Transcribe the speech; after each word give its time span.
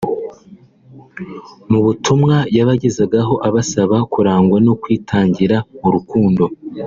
Mu 1.71 1.79
butumwa 1.85 2.35
yabagezagaho 2.57 3.33
abasaba 3.47 3.97
kurangwa 4.13 4.57
no 4.65 4.73
kwitangira 4.81 5.57
urukundo 5.87 6.43